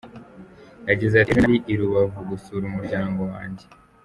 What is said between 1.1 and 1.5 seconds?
ati “Ejo